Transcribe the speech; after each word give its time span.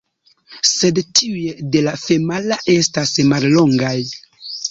Sed 0.67 1.01
tiuj 1.19 1.43
de 1.75 1.83
la 1.89 1.93
femala 2.05 2.59
estas 2.77 3.13
mallongaj. 3.35 3.95